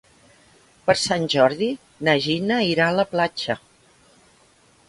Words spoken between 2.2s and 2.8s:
Gina